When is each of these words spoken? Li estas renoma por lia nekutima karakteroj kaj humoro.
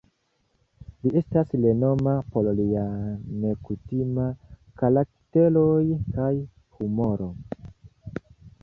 Li 1.03 1.11
estas 1.19 1.51
renoma 1.65 2.15
por 2.31 2.49
lia 2.61 2.85
nekutima 3.45 4.27
karakteroj 4.83 5.87
kaj 6.19 6.35
humoro. 6.79 7.31